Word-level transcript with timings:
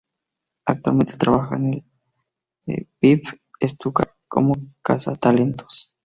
Actualmente, 0.65 1.15
trabaja 1.15 1.57
en 1.57 1.85
el 2.65 2.89
VfB 3.03 3.67
Stuttgart 3.67 4.13
como 4.27 4.55
cazatalentos. 4.81 5.95